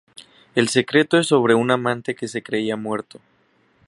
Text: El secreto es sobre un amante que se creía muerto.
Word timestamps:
El 0.55 0.67
secreto 0.69 1.19
es 1.19 1.27
sobre 1.27 1.53
un 1.53 1.69
amante 1.69 2.15
que 2.15 2.27
se 2.27 2.41
creía 2.41 2.75
muerto. 2.75 3.21